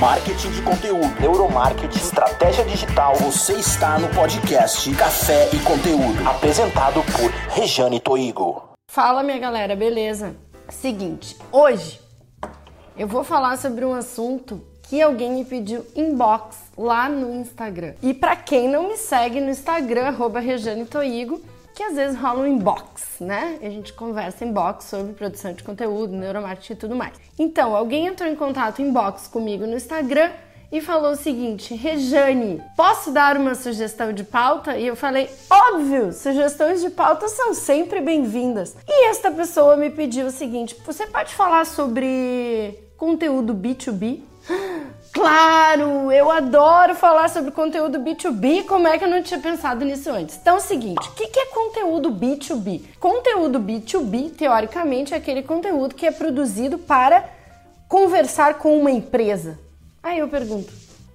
marketing 0.00 0.50
de 0.52 0.62
conteúdo, 0.62 1.20
neuromarketing, 1.20 1.98
estratégia 1.98 2.64
digital. 2.64 3.14
Você 3.16 3.52
está 3.52 3.98
no 3.98 4.08
podcast 4.08 4.90
Café 4.94 5.50
e 5.52 5.58
Conteúdo, 5.58 6.26
apresentado 6.26 7.02
por 7.12 7.30
Rejane 7.54 8.00
Toigo. 8.00 8.70
Fala, 8.90 9.22
minha 9.22 9.38
galera, 9.38 9.76
beleza? 9.76 10.34
Seguinte, 10.70 11.36
hoje 11.52 12.00
eu 12.96 13.06
vou 13.06 13.22
falar 13.22 13.58
sobre 13.58 13.84
um 13.84 13.92
assunto 13.92 14.64
que 14.84 15.02
alguém 15.02 15.32
me 15.32 15.44
pediu 15.44 15.84
inbox 15.94 16.56
lá 16.78 17.06
no 17.06 17.34
Instagram. 17.34 17.92
E 18.02 18.14
para 18.14 18.34
quem 18.36 18.68
não 18.70 18.88
me 18.88 18.96
segue 18.96 19.38
no 19.38 19.50
Instagram, 19.50 20.16
Rejane 20.40 20.86
Toigo, 20.86 21.42
que 21.74 21.82
às 21.82 21.94
vezes 21.94 22.18
rola 22.18 22.40
um 22.40 22.46
inbox, 22.46 23.20
né? 23.20 23.58
A 23.62 23.68
gente 23.68 23.92
conversa 23.92 24.44
em 24.44 24.52
box 24.52 24.86
sobre 24.86 25.12
produção 25.12 25.52
de 25.52 25.62
conteúdo, 25.62 26.12
neuromarketing 26.12 26.72
e 26.72 26.76
tudo 26.76 26.96
mais. 26.96 27.14
Então, 27.38 27.74
alguém 27.74 28.06
entrou 28.06 28.28
em 28.28 28.34
contato 28.34 28.82
em 28.82 28.92
box 28.92 29.28
comigo 29.28 29.66
no 29.66 29.76
Instagram 29.76 30.30
e 30.72 30.80
falou 30.80 31.12
o 31.12 31.16
seguinte: 31.16 31.74
Rejane, 31.74 32.62
posso 32.76 33.10
dar 33.10 33.36
uma 33.36 33.54
sugestão 33.54 34.12
de 34.12 34.24
pauta? 34.24 34.76
E 34.76 34.86
eu 34.86 34.96
falei: 34.96 35.28
óbvio, 35.50 36.12
sugestões 36.12 36.80
de 36.80 36.90
pauta 36.90 37.28
são 37.28 37.54
sempre 37.54 38.00
bem-vindas. 38.00 38.76
E 38.86 39.08
esta 39.08 39.30
pessoa 39.30 39.76
me 39.76 39.90
pediu 39.90 40.26
o 40.26 40.30
seguinte: 40.30 40.76
você 40.84 41.06
pode 41.06 41.34
falar 41.34 41.66
sobre 41.66 42.78
conteúdo 42.96 43.54
B2B? 43.54 44.29
Claro, 45.12 46.12
eu 46.12 46.30
adoro 46.30 46.94
falar 46.94 47.28
sobre 47.28 47.50
conteúdo 47.50 47.98
B2B. 47.98 48.64
Como 48.64 48.86
é 48.86 48.96
que 48.96 49.04
eu 49.04 49.08
não 49.08 49.22
tinha 49.22 49.40
pensado 49.40 49.84
nisso 49.84 50.08
antes? 50.08 50.38
Então 50.40 50.54
é 50.54 50.58
o 50.58 50.60
seguinte: 50.60 51.08
o 51.08 51.12
que 51.12 51.38
é 51.38 51.46
conteúdo 51.46 52.12
B2B? 52.12 52.82
Conteúdo 53.00 53.58
B2B, 53.58 54.30
teoricamente, 54.30 55.12
é 55.12 55.16
aquele 55.16 55.42
conteúdo 55.42 55.96
que 55.96 56.06
é 56.06 56.12
produzido 56.12 56.78
para 56.78 57.28
conversar 57.88 58.54
com 58.54 58.78
uma 58.78 58.90
empresa. 58.90 59.58
Aí 60.00 60.20
eu 60.20 60.28
pergunto: 60.28 60.72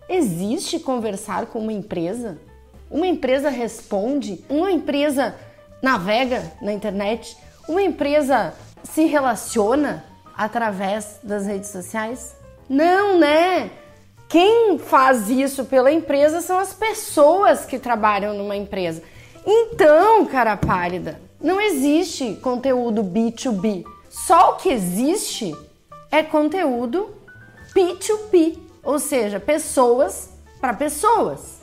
existe 0.10 0.78
conversar 0.78 1.46
com 1.46 1.60
uma 1.60 1.74
empresa? 1.74 2.38
Uma 2.92 3.08
empresa 3.08 3.50
responde? 3.50 4.44
Uma 4.50 4.72
empresa 4.72 5.36
navega 5.82 6.52
na 6.62 6.74
internet? 6.74 7.38
Uma 7.68 7.82
empresa 7.82 8.54
se 8.84 9.06
relaciona 9.06 10.04
através 10.38 11.18
das 11.24 11.46
redes 11.46 11.70
sociais? 11.70 12.36
Não, 12.70 13.18
né? 13.18 13.72
Quem 14.28 14.78
faz 14.78 15.30
isso 15.30 15.66
pela 15.66 15.92
empresa 15.92 16.42
são 16.42 16.58
as 16.58 16.74
pessoas 16.74 17.66
que 17.66 17.78
trabalham 17.78 18.34
numa 18.34 18.56
empresa. 18.56 19.04
Então, 19.46 20.26
cara 20.26 20.58
pálida, 20.58 21.20
não 21.40 21.62
existe 21.62 22.36
conteúdo 22.42 23.04
B2B. 23.04 23.86
Só 24.10 24.52
o 24.52 24.56
que 24.56 24.70
existe 24.70 25.56
é 26.12 26.24
conteúdo 26.24 27.16
P2P, 27.74 28.58
ou 28.84 28.98
seja, 28.98 29.40
pessoas 29.40 30.30
para 30.60 30.74
pessoas. 30.74 31.62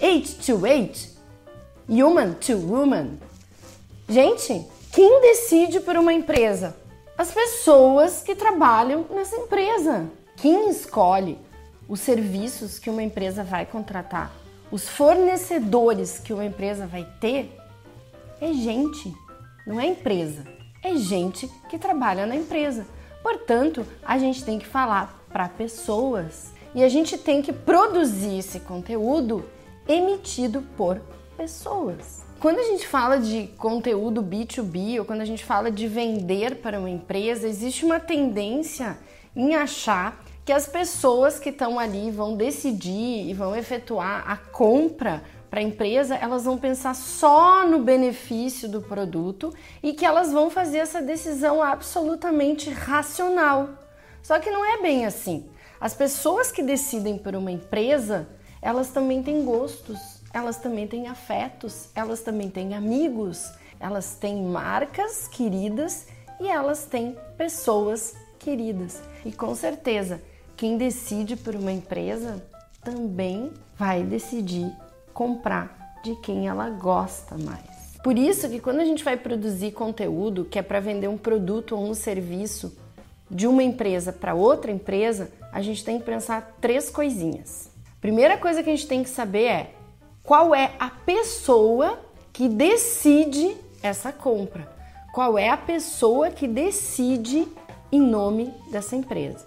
H 0.00 0.44
to 0.44 0.66
H, 0.66 1.10
human 1.88 2.32
to 2.34 2.56
woman. 2.56 3.18
Gente, 4.08 4.66
quem 4.92 5.20
decide 5.20 5.80
por 5.80 5.96
uma 5.96 6.12
empresa? 6.12 6.74
as 7.16 7.30
pessoas 7.30 8.22
que 8.22 8.34
trabalham 8.34 9.06
nessa 9.10 9.36
empresa. 9.36 10.10
Quem 10.36 10.68
escolhe 10.68 11.38
os 11.88 12.00
serviços 12.00 12.78
que 12.78 12.90
uma 12.90 13.02
empresa 13.02 13.42
vai 13.42 13.64
contratar, 13.64 14.30
os 14.70 14.86
fornecedores 14.86 16.18
que 16.18 16.32
uma 16.32 16.44
empresa 16.44 16.86
vai 16.86 17.08
ter, 17.20 17.56
é 18.40 18.52
gente, 18.52 19.14
não 19.66 19.80
é 19.80 19.86
empresa. 19.86 20.44
É 20.82 20.94
gente 20.94 21.48
que 21.70 21.78
trabalha 21.78 22.26
na 22.26 22.36
empresa. 22.36 22.86
Portanto, 23.22 23.86
a 24.04 24.18
gente 24.18 24.44
tem 24.44 24.58
que 24.58 24.66
falar 24.66 25.24
para 25.32 25.48
pessoas 25.48 26.52
e 26.74 26.84
a 26.84 26.88
gente 26.88 27.16
tem 27.16 27.40
que 27.40 27.52
produzir 27.52 28.38
esse 28.38 28.60
conteúdo 28.60 29.44
emitido 29.88 30.62
por 30.76 31.00
pessoas. 31.36 32.24
Quando 32.38 32.58
a 32.58 32.64
gente 32.64 32.86
fala 32.86 33.18
de 33.18 33.46
conteúdo 33.56 34.22
B2B 34.22 34.98
ou 34.98 35.04
quando 35.06 35.22
a 35.22 35.24
gente 35.24 35.44
fala 35.44 35.70
de 35.70 35.88
vender 35.88 36.56
para 36.56 36.78
uma 36.78 36.90
empresa, 36.90 37.48
existe 37.48 37.84
uma 37.84 37.98
tendência 37.98 38.98
em 39.36 39.54
achar 39.54 40.24
que 40.44 40.52
as 40.52 40.66
pessoas 40.66 41.38
que 41.38 41.50
estão 41.50 41.78
ali 41.78 42.10
vão 42.10 42.36
decidir 42.36 43.28
e 43.28 43.34
vão 43.34 43.54
efetuar 43.54 44.24
a 44.30 44.36
compra 44.36 45.22
para 45.50 45.60
a 45.60 45.62
empresa, 45.62 46.14
elas 46.16 46.44
vão 46.44 46.56
pensar 46.56 46.94
só 46.94 47.66
no 47.66 47.80
benefício 47.80 48.68
do 48.68 48.80
produto 48.80 49.52
e 49.82 49.92
que 49.92 50.04
elas 50.04 50.32
vão 50.32 50.48
fazer 50.48 50.78
essa 50.78 51.02
decisão 51.02 51.62
absolutamente 51.62 52.70
racional. 52.70 53.70
Só 54.22 54.38
que 54.38 54.50
não 54.50 54.64
é 54.64 54.80
bem 54.82 55.04
assim. 55.04 55.48
As 55.80 55.94
pessoas 55.94 56.50
que 56.50 56.62
decidem 56.62 57.18
por 57.18 57.34
uma 57.34 57.50
empresa, 57.50 58.28
elas 58.62 58.90
também 58.90 59.22
têm 59.22 59.44
gostos, 59.44 59.98
elas 60.32 60.56
também 60.56 60.86
têm 60.86 61.08
afetos, 61.08 61.88
elas 61.94 62.20
também 62.20 62.50
têm 62.50 62.74
amigos, 62.74 63.52
elas 63.78 64.14
têm 64.14 64.42
marcas 64.42 65.28
queridas 65.28 66.06
e 66.40 66.48
elas 66.48 66.84
têm 66.86 67.16
pessoas 67.36 68.14
queridas. 68.38 69.02
E 69.24 69.32
com 69.32 69.54
certeza, 69.54 70.20
quem 70.56 70.76
decide 70.76 71.36
por 71.36 71.54
uma 71.54 71.72
empresa 71.72 72.42
também 72.82 73.50
vai 73.76 74.02
decidir 74.02 74.72
comprar 75.12 76.00
de 76.02 76.14
quem 76.16 76.46
ela 76.46 76.70
gosta 76.70 77.36
mais. 77.36 77.96
Por 78.02 78.16
isso 78.16 78.48
que 78.48 78.60
quando 78.60 78.80
a 78.80 78.84
gente 78.84 79.02
vai 79.02 79.16
produzir 79.16 79.72
conteúdo 79.72 80.44
que 80.44 80.58
é 80.58 80.62
para 80.62 80.78
vender 80.78 81.08
um 81.08 81.18
produto 81.18 81.74
ou 81.74 81.84
um 81.84 81.94
serviço 81.94 82.76
de 83.28 83.46
uma 83.46 83.62
empresa 83.62 84.12
para 84.12 84.34
outra 84.34 84.70
empresa, 84.70 85.32
a 85.52 85.60
gente 85.60 85.84
tem 85.84 85.98
que 85.98 86.04
pensar 86.04 86.56
três 86.60 86.88
coisinhas. 86.88 87.68
Primeira 88.00 88.38
coisa 88.38 88.62
que 88.62 88.70
a 88.70 88.76
gente 88.76 88.86
tem 88.86 89.02
que 89.02 89.10
saber 89.10 89.44
é 89.44 89.70
qual 90.22 90.54
é 90.54 90.72
a 90.78 90.88
pessoa 90.88 91.98
que 92.32 92.48
decide 92.48 93.56
essa 93.82 94.12
compra, 94.12 94.70
qual 95.12 95.36
é 95.36 95.48
a 95.48 95.56
pessoa 95.56 96.30
que 96.30 96.46
decide 96.46 97.48
em 97.90 98.00
nome 98.00 98.52
dessa 98.70 98.96
empresa. 98.96 99.46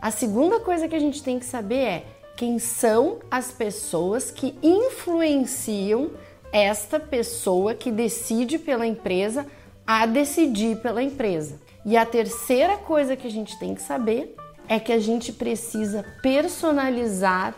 A 0.00 0.10
segunda 0.10 0.60
coisa 0.60 0.88
que 0.88 0.96
a 0.96 1.00
gente 1.00 1.22
tem 1.22 1.38
que 1.38 1.44
saber 1.44 1.84
é 1.84 2.04
quem 2.36 2.58
são 2.58 3.18
as 3.30 3.52
pessoas 3.52 4.30
que 4.30 4.56
influenciam 4.62 6.10
esta 6.52 6.98
pessoa 6.98 7.74
que 7.74 7.90
decide 7.90 8.58
pela 8.58 8.86
empresa 8.86 9.46
a 9.86 10.06
decidir 10.06 10.78
pela 10.78 11.02
empresa. 11.02 11.60
E 11.84 11.96
a 11.96 12.06
terceira 12.06 12.76
coisa 12.76 13.16
que 13.16 13.26
a 13.26 13.30
gente 13.30 13.58
tem 13.58 13.74
que 13.74 13.82
saber 13.82 14.36
é 14.68 14.78
que 14.78 14.92
a 14.92 14.98
gente 14.98 15.32
precisa 15.32 16.04
personalizar 16.22 17.54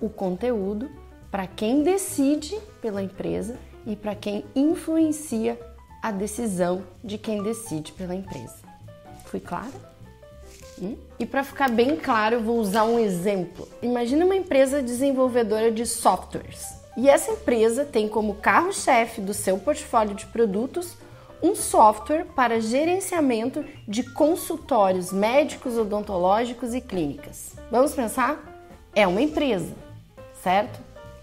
o 0.00 0.08
conteúdo 0.08 0.90
para 1.30 1.46
quem 1.46 1.82
decide 1.82 2.58
pela 2.80 3.02
empresa 3.02 3.58
e 3.86 3.96
para 3.96 4.14
quem 4.14 4.44
influencia 4.54 5.58
a 6.02 6.10
decisão 6.10 6.84
de 7.02 7.16
quem 7.16 7.42
decide 7.42 7.92
pela 7.92 8.14
empresa. 8.14 8.61
Fui 9.32 9.40
clara? 9.40 9.72
Hum? 10.78 10.94
E 11.18 11.24
para 11.24 11.42
ficar 11.42 11.70
bem 11.70 11.96
claro, 11.96 12.34
eu 12.34 12.42
vou 12.42 12.58
usar 12.58 12.84
um 12.84 12.98
exemplo. 12.98 13.66
Imagina 13.80 14.26
uma 14.26 14.36
empresa 14.36 14.82
desenvolvedora 14.82 15.72
de 15.72 15.86
softwares. 15.86 16.66
E 16.98 17.08
essa 17.08 17.30
empresa 17.30 17.82
tem 17.82 18.10
como 18.10 18.34
carro-chefe 18.34 19.22
do 19.22 19.32
seu 19.32 19.56
portfólio 19.56 20.14
de 20.14 20.26
produtos 20.26 20.98
um 21.42 21.54
software 21.54 22.26
para 22.36 22.60
gerenciamento 22.60 23.64
de 23.88 24.02
consultórios 24.02 25.10
médicos, 25.10 25.78
odontológicos 25.78 26.74
e 26.74 26.82
clínicas. 26.82 27.54
Vamos 27.70 27.94
pensar? 27.94 28.38
É 28.94 29.06
uma 29.06 29.22
empresa, 29.22 29.74
certo? 30.42 30.78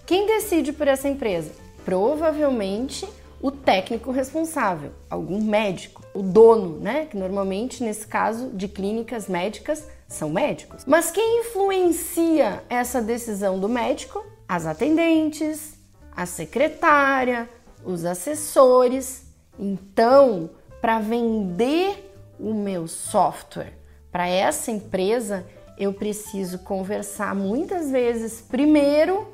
Quem 0.08 0.26
decide 0.26 0.74
por 0.74 0.88
essa 0.88 1.08
empresa? 1.08 1.52
Provavelmente 1.86 3.08
o 3.40 3.52
técnico 3.52 4.12
responsável, 4.12 4.92
algum 5.10 5.42
médico, 5.42 6.04
o 6.20 6.24
dono, 6.24 6.80
né? 6.80 7.06
Que 7.06 7.18
normalmente, 7.18 7.84
nesse 7.84 8.06
caso 8.06 8.50
de 8.50 8.68
clínicas 8.68 9.28
médicas, 9.28 9.88
são 10.08 10.30
médicos. 10.30 10.84
Mas 10.86 11.10
quem 11.12 11.42
influencia 11.42 12.64
essa 12.70 13.02
decisão 13.02 13.60
do 13.60 13.70
médico? 13.70 14.24
As 14.48 14.66
atendentes, 14.66 15.78
a 16.16 16.26
secretária, 16.26 17.50
os 17.86 18.04
assessores. 18.04 19.24
Então, 19.58 20.50
para 20.82 21.00
vender 21.00 22.14
o 22.40 22.54
meu 22.54 22.88
software 22.88 23.74
para 24.12 24.28
essa 24.28 24.72
empresa, 24.72 25.46
eu 25.78 25.94
preciso 25.94 26.60
conversar 26.60 27.34
muitas 27.34 27.92
vezes 27.92 28.42
primeiro 28.42 29.28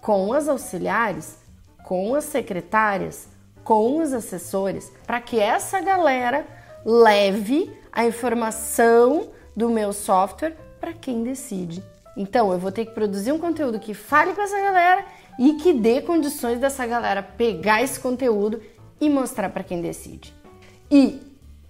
com 0.00 0.32
as 0.32 0.48
auxiliares, 0.48 1.36
com 1.84 2.14
as 2.14 2.24
secretárias, 2.24 3.28
com 3.68 4.00
os 4.00 4.14
assessores, 4.14 4.90
para 5.06 5.20
que 5.20 5.38
essa 5.38 5.78
galera 5.78 6.46
leve 6.86 7.70
a 7.92 8.06
informação 8.06 9.28
do 9.54 9.68
meu 9.68 9.92
software 9.92 10.56
para 10.80 10.94
quem 10.94 11.22
decide. 11.22 11.84
Então, 12.16 12.50
eu 12.50 12.58
vou 12.58 12.72
ter 12.72 12.86
que 12.86 12.94
produzir 12.94 13.30
um 13.30 13.38
conteúdo 13.38 13.78
que 13.78 13.92
fale 13.92 14.32
com 14.32 14.40
essa 14.40 14.58
galera 14.58 15.04
e 15.38 15.56
que 15.56 15.74
dê 15.74 16.00
condições 16.00 16.58
dessa 16.58 16.86
galera 16.86 17.22
pegar 17.22 17.82
esse 17.82 18.00
conteúdo 18.00 18.58
e 18.98 19.10
mostrar 19.10 19.50
para 19.50 19.62
quem 19.62 19.82
decide. 19.82 20.34
E 20.90 21.20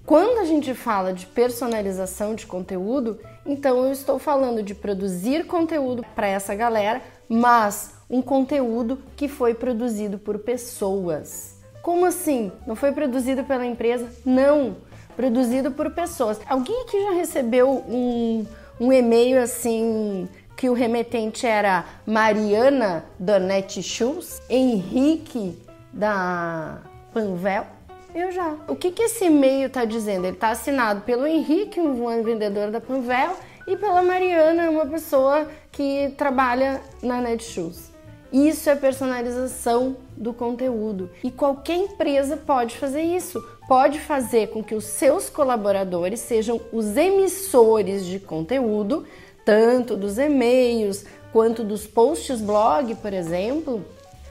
Quando 0.09 0.39
a 0.39 0.45
gente 0.47 0.73
fala 0.73 1.13
de 1.13 1.27
personalização 1.27 2.35
de 2.35 2.47
conteúdo, 2.47 3.21
então 3.45 3.85
eu 3.85 3.93
estou 3.93 4.19
falando 4.19 4.63
de 4.63 4.75
produzir 4.75 5.47
conteúdo 5.47 6.03
para 6.15 6.27
essa 6.27 6.55
galera, 6.55 7.03
mas 7.29 7.93
um 8.09 8.23
conteúdo 8.23 8.99
que 9.15 9.29
foi 9.29 9.53
produzido 9.53 10.17
por 10.17 10.39
pessoas. 10.39 11.58
Como 11.89 12.05
assim? 12.05 12.53
Não 12.67 12.77
foi 12.77 12.93
produzido 12.93 13.45
pela 13.45 13.65
empresa? 13.65 14.11
Não, 14.23 14.77
produzido 15.17 15.71
por 15.71 15.91
pessoas. 15.91 16.39
Alguém 16.47 16.83
aqui 16.83 17.03
já 17.03 17.13
recebeu 17.13 17.83
um, 17.89 18.45
um 18.79 18.93
e-mail 18.93 19.43
assim 19.43 20.29
que 20.55 20.69
o 20.69 20.75
remetente 20.75 21.47
era 21.47 21.87
Mariana 22.05 23.07
da 23.19 23.39
Netshoes, 23.39 24.39
Henrique 24.51 25.59
da 25.91 26.77
Panvel? 27.15 27.65
Eu 28.15 28.33
já. 28.33 28.55
O 28.69 28.77
que, 28.77 28.91
que 28.91 29.05
esse 29.05 29.25
e-mail 29.25 29.69
está 29.69 29.87
dizendo? 29.87 30.27
Ele 30.27 30.35
está 30.35 30.51
assinado 30.51 31.01
pelo 31.01 31.27
Henrique, 31.27 31.81
um 31.81 32.23
vendedor 32.23 32.71
da 32.71 32.83
Panvel, 32.83 33.35
e 33.67 33.79
pela 33.79 34.03
Mariana, 34.03 34.69
uma 34.69 34.85
pessoa 34.85 35.49
que 35.73 36.13
trabalha 36.19 36.83
na 37.03 37.23
Netshoes. 37.23 37.88
Isso 38.33 38.69
é 38.69 38.77
personalização 38.77 39.97
do 40.17 40.35
conteúdo 40.35 41.11
e 41.25 41.31
qualquer 41.31 41.77
empresa 41.77 42.37
pode 42.37 42.77
fazer 42.77 43.03
isso. 43.03 43.43
Pode 43.67 43.99
fazer 44.01 44.49
com 44.49 44.63
que 44.63 44.75
os 44.75 44.85
seus 44.85 45.31
colaboradores 45.31 46.21
sejam 46.21 46.61
os 46.73 46.97
emissores 46.97 48.05
de 48.05 48.19
conteúdo, 48.19 49.07
tanto 49.45 49.97
dos 49.97 50.19
e-mails 50.19 51.07
quanto 51.33 51.65
dos 51.65 51.87
posts 51.87 52.41
blog, 52.41 52.95
por 52.97 53.13
exemplo, 53.13 53.85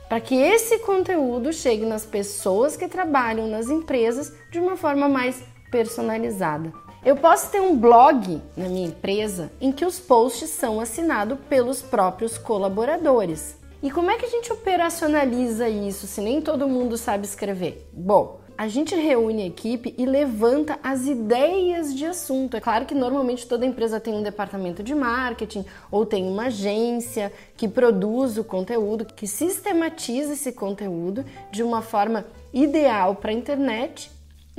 para 0.07 0.19
que 0.19 0.35
esse 0.35 0.79
conteúdo 0.79 1.51
chegue 1.51 1.85
nas 1.85 2.05
pessoas 2.05 2.77
que 2.77 2.88
trabalham 2.88 3.47
nas 3.47 3.67
empresas 3.67 4.31
de 4.51 4.59
uma 4.59 4.77
forma 4.77 5.09
mais 5.09 5.41
personalizada. 5.71 6.71
Eu 7.03 7.15
posso 7.15 7.49
ter 7.51 7.61
um 7.61 7.75
blog 7.75 8.41
na 8.55 8.67
minha 8.67 8.88
empresa 8.88 9.51
em 9.61 9.71
que 9.71 9.85
os 9.85 9.99
posts 9.99 10.49
são 10.49 10.79
assinados 10.79 11.38
pelos 11.49 11.81
próprios 11.81 12.38
colaboradores. 12.38 13.55
E 13.81 13.91
como 13.91 14.09
é 14.09 14.18
que 14.18 14.25
a 14.25 14.29
gente 14.29 14.51
operacionaliza 14.51 15.69
isso 15.69 16.07
se 16.07 16.19
nem 16.19 16.41
todo 16.41 16.68
mundo 16.68 16.97
sabe 16.97 17.25
escrever? 17.25 17.88
Bom, 17.94 18.39
a 18.57 18.68
gente 18.68 18.95
reúne 18.95 19.44
a 19.44 19.45
equipe 19.45 19.94
e 20.00 20.06
levanta 20.06 20.79
as 20.81 21.06
ideias 21.06 21.94
de 21.94 22.03
assunto. 22.03 22.57
É 22.57 22.59
claro 22.59 22.88
que 22.88 22.95
normalmente 22.95 23.45
toda 23.45 23.68
empresa 23.68 24.00
tem 24.00 24.15
um 24.15 24.24
departamento 24.24 24.81
de 24.81 24.95
marketing 24.95 25.63
ou 25.91 26.07
tem 26.07 26.27
uma 26.27 26.47
agência 26.47 27.31
que 27.56 27.68
produz 27.68 28.35
o 28.39 28.44
conteúdo, 28.44 29.06
que 29.06 29.27
sistematiza 29.27 30.33
esse 30.33 30.51
conteúdo 30.51 31.23
de 31.51 31.62
uma 31.62 31.83
forma 31.83 32.25
ideal 32.51 33.13
para 33.13 33.30
a 33.30 33.33
internet 33.33 34.09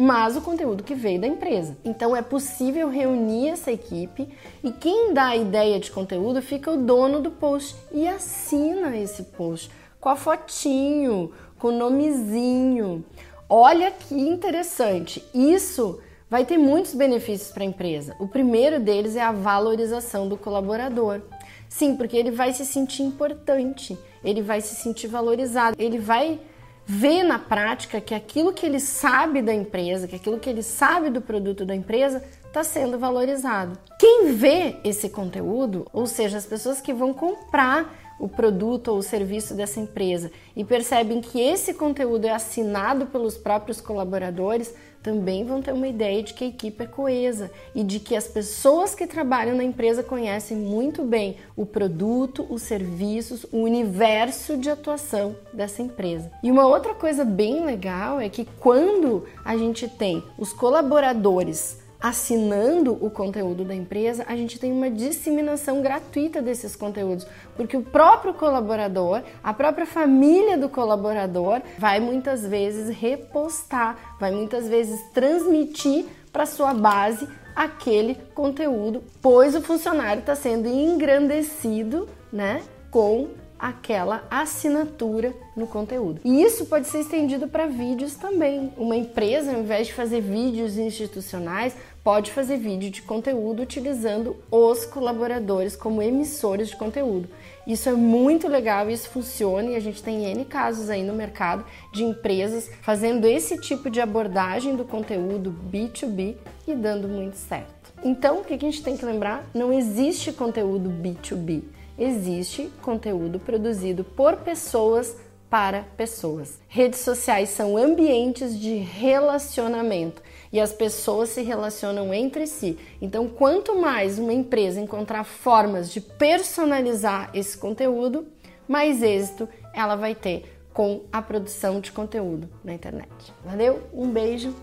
mas 0.01 0.37
o 0.37 0.41
conteúdo 0.41 0.85
que 0.85 0.95
veio 0.95 1.21
da 1.21 1.27
empresa. 1.27 1.77
Então 1.85 2.17
é 2.17 2.23
possível 2.23 2.89
reunir 2.89 3.49
essa 3.49 3.73
equipe 3.73 4.29
e 4.63 4.71
quem 4.71 5.13
dá 5.13 5.27
a 5.27 5.37
ideia 5.37 5.81
de 5.81 5.91
conteúdo 5.91 6.41
fica 6.41 6.71
o 6.71 6.77
dono 6.77 7.21
do 7.21 7.33
post 7.33 7.75
e 7.93 8.07
assina 8.07 8.97
esse 8.97 9.25
post 9.25 9.69
com 10.01 10.09
a 10.09 10.15
fotinho, 10.15 11.33
com 11.59 11.69
o 11.69 11.73
nomezinho. 11.73 13.05
Olha 13.51 13.91
que 13.91 14.15
interessante. 14.15 15.25
Isso 15.35 15.99
vai 16.31 16.45
ter 16.45 16.59
muitos 16.59 16.95
benefícios 16.95 17.51
para 17.51 17.65
a 17.65 17.67
empresa. 17.67 18.15
O 18.21 18.29
primeiro 18.29 18.79
deles 18.79 19.17
é 19.17 19.23
a 19.23 19.33
valorização 19.33 20.29
do 20.29 20.37
colaborador. 20.37 21.23
Sim, 21.69 21.97
porque 21.97 22.17
ele 22.17 22.31
vai 22.31 22.53
se 22.53 22.65
sentir 22.65 23.03
importante, 23.03 23.99
ele 24.23 24.43
vai 24.43 24.61
se 24.61 24.75
sentir 24.77 25.09
valorizado, 25.09 25.77
ele 25.79 25.99
vai 25.99 26.41
vê 26.91 27.23
na 27.23 27.39
prática 27.39 28.01
que 28.01 28.15
aquilo 28.15 28.55
que 28.55 28.65
ele 28.65 28.81
sabe 28.81 29.43
da 29.43 29.53
empresa, 29.53 30.09
que 30.09 30.17
aquilo 30.17 30.39
que 30.39 30.49
ele 30.49 30.63
sabe 30.63 31.11
do 31.11 31.21
produto 31.21 31.67
da 31.67 31.75
empresa 31.75 32.25
está 32.47 32.65
sendo 32.65 32.99
valorizado. 32.99 33.79
Quem 33.99 34.33
vê 34.33 34.77
esse 34.83 35.11
conteúdo, 35.11 35.87
ou 35.93 36.07
seja, 36.07 36.39
as 36.39 36.47
pessoas 36.47 36.81
que 36.81 36.95
vão 36.95 37.13
comprar 37.13 37.95
o 38.19 38.27
produto 38.27 38.89
ou 38.89 38.99
o 38.99 39.03
serviço 39.03 39.53
dessa 39.55 39.79
empresa 39.79 40.33
e 40.57 40.65
percebem 40.65 41.21
que 41.21 41.39
esse 41.39 41.75
conteúdo 41.75 42.25
é 42.25 42.31
assinado 42.31 43.05
pelos 43.07 43.37
próprios 43.37 43.83
colaboradores, 43.83 44.75
também 45.03 45.45
vão 45.45 45.63
ter 45.63 45.73
uma 45.73 45.89
ideia 45.89 46.23
de 46.23 46.35
que 46.35 46.45
a 46.45 46.49
equipe 46.49 46.85
é 46.85 46.87
coesa 46.87 47.51
e 47.75 47.83
de 47.83 48.01
que 48.01 48.17
as 48.17 48.27
pessoas 48.27 48.95
que 48.95 49.07
trabalham 49.07 49.57
na 49.57 49.65
empresa 49.65 50.03
conhecem 50.03 50.57
muito 50.57 51.03
bem 51.03 51.37
o 51.57 51.65
produto, 51.65 52.47
os 52.49 52.63
serviços, 52.63 53.45
o 53.53 53.59
universo 53.59 54.57
de 54.57 54.71
atuação 54.71 55.37
dessa 55.53 55.83
empresa. 55.83 56.31
E 56.43 56.51
uma 56.51 56.67
outra 56.67 56.95
coisa 56.95 57.25
bem 57.25 57.65
legal 57.65 58.21
é 58.21 58.29
que 58.29 58.47
quando 58.59 59.27
a 59.45 59.57
gente 59.57 59.89
tem 59.89 60.23
os 60.37 60.53
colaboradores 60.53 61.79
assinando 62.01 62.93
o 63.05 63.11
conteúdo 63.11 63.65
da 63.65 63.75
empresa, 63.75 64.25
a 64.29 64.37
gente 64.37 64.59
tem 64.59 64.73
uma 64.73 64.91
disseminação 64.91 65.83
gratuita 65.83 66.41
desses 66.41 66.77
conteúdos, 66.77 67.27
porque 67.57 67.77
o 67.77 67.83
próprio 67.83 68.33
colaborador, 68.35 69.23
a 69.43 69.53
própria 69.53 69.87
família 69.87 70.57
do 70.57 70.69
colaborador 70.69 71.61
vai 71.77 71.99
muitas 71.99 72.47
vezes 72.47 72.97
repostar, 72.97 74.17
vai 74.21 74.31
muitas 74.31 74.69
vezes 74.69 75.01
transmitir 75.13 76.07
para 76.33 76.47
sua 76.47 76.73
base 76.73 77.29
aquele 77.57 78.15
conteúdo, 78.35 79.03
pois 79.21 79.57
o 79.57 79.61
funcionário 79.61 80.21
está 80.21 80.37
sendo 80.37 80.69
engrandecido, 80.69 82.09
né, 82.33 82.63
com 82.91 83.29
aquela 83.59 84.27
assinatura 84.31 85.35
no 85.57 85.67
conteúdo. 85.67 86.21
E 86.25 86.43
isso 86.43 86.67
pode 86.67 86.87
ser 86.87 87.01
estendido 87.01 87.49
para 87.49 87.67
vídeos 87.67 88.15
também. 88.15 88.73
Uma 88.77 88.97
empresa, 88.97 89.53
ao 89.53 89.61
invés 89.61 89.89
de 89.89 89.95
fazer 89.95 90.21
vídeos 90.21 90.79
institucionais, 90.79 91.75
pode 92.05 92.31
fazer 92.31 92.57
vídeo 92.57 92.91
de 92.91 93.03
conteúdo 93.03 93.63
utilizando 93.63 94.37
os 94.51 94.87
colaboradores 94.87 95.77
como 95.77 96.01
emissores 96.01 96.69
de 96.69 96.77
conteúdo. 96.77 97.29
Isso 97.67 97.89
é 97.89 97.93
muito 97.93 98.49
legal, 98.49 98.89
isso 98.89 99.11
funciona 99.11 99.71
e 99.71 99.77
a 99.77 99.81
gente 99.81 100.03
tem 100.03 100.25
N 100.25 100.45
casos 100.47 100.89
aí 100.89 101.03
no 101.03 101.13
mercado 101.13 101.67
de 101.93 102.03
empresas 102.03 102.71
fazendo 102.81 103.27
esse 103.27 103.59
tipo 103.59 103.91
de 103.91 104.01
abordagem 104.01 104.75
do 104.75 104.85
conteúdo 104.85 105.55
B2B 105.71 106.37
e 106.67 106.75
dando 106.75 107.07
muito 107.07 107.37
certo. 107.37 107.93
Então, 108.03 108.39
o 108.39 108.45
que 108.45 108.55
a 108.55 108.59
gente 108.59 108.83
tem 108.83 108.97
que 108.97 109.05
lembrar? 109.05 109.45
Não 109.53 109.73
existe 109.73 110.33
conteúdo 110.33 110.89
B2B 110.89 111.63
existe 111.99 112.71
conteúdo 112.83 113.39
produzido 113.39 114.05
por 114.05 114.37
pessoas 114.37 115.17
para 115.51 115.83
pessoas. 115.97 116.59
Redes 116.69 117.01
sociais 117.01 117.49
são 117.49 117.77
ambientes 117.77 118.59
de 118.59 118.75
relacionamento 118.77 120.23
e 120.53 120.61
as 120.61 120.73
pessoas 120.73 121.31
se 121.31 121.43
relacionam 121.43 122.13
entre 122.13 122.47
si. 122.47 122.79
Então, 123.01 123.29
quanto 123.29 123.79
mais 123.79 124.19
uma 124.19 124.33
empresa 124.33 124.81
encontrar 124.81 125.25
formas 125.25 125.91
de 125.91 126.01
personalizar 126.01 127.31
esse 127.35 127.57
conteúdo, 127.57 128.27
mais 128.67 129.03
êxito 129.03 129.49
ela 129.75 129.97
vai 129.97 130.15
ter 130.15 130.59
com 130.73 131.03
a 131.11 131.21
produção 131.21 131.81
de 131.81 131.91
conteúdo 131.91 132.49
na 132.63 132.73
internet. 132.73 133.09
Valeu, 133.45 133.83
um 133.93 134.11
beijo 134.11 134.55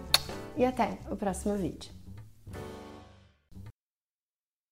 e 0.55 0.63
até 0.63 0.97
o 1.09 1.15
próximo 1.15 1.55
vídeo. 1.55 1.94